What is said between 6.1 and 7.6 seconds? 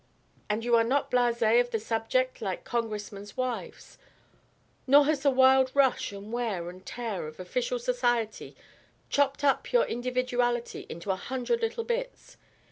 and wear and tear of